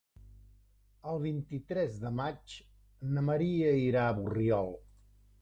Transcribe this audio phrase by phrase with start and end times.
[1.11, 2.57] El vint-i-tres de maig
[3.13, 4.75] na Maria irà a Borriol.